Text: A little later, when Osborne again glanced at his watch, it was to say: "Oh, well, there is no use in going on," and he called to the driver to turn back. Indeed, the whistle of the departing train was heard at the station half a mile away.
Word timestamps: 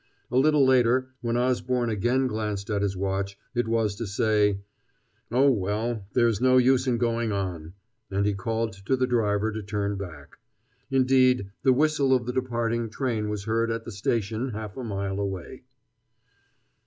A 0.31 0.35
little 0.35 0.65
later, 0.65 1.11
when 1.21 1.37
Osborne 1.37 1.91
again 1.91 2.25
glanced 2.25 2.71
at 2.71 2.81
his 2.81 2.97
watch, 2.97 3.37
it 3.53 3.67
was 3.67 3.93
to 3.97 4.07
say: 4.07 4.61
"Oh, 5.31 5.51
well, 5.51 6.07
there 6.13 6.27
is 6.27 6.41
no 6.41 6.57
use 6.57 6.87
in 6.87 6.97
going 6.97 7.31
on," 7.31 7.73
and 8.09 8.25
he 8.25 8.33
called 8.33 8.73
to 8.87 8.95
the 8.95 9.05
driver 9.05 9.51
to 9.51 9.61
turn 9.61 9.97
back. 9.97 10.37
Indeed, 10.89 11.51
the 11.61 11.71
whistle 11.71 12.15
of 12.15 12.25
the 12.25 12.33
departing 12.33 12.89
train 12.89 13.29
was 13.29 13.43
heard 13.43 13.69
at 13.69 13.85
the 13.85 13.91
station 13.91 14.49
half 14.49 14.75
a 14.75 14.83
mile 14.83 15.19
away. 15.19 15.65